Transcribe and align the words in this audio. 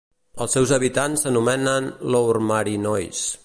Els 0.45 0.55
seus 0.57 0.71
habitants 0.77 1.25
s'anomenen 1.25 1.93
"Lourmarinois". 2.15 3.25